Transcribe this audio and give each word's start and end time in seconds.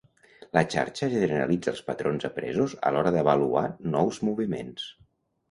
La 0.57 0.61
xarxa 0.75 1.09
generalitza 1.11 1.73
els 1.73 1.83
patrons 1.89 2.25
apresos 2.31 2.75
a 2.89 2.93
l'hora 2.97 3.13
d'avaluar 3.19 3.63
nous 3.93 4.21
moviments. 4.31 4.91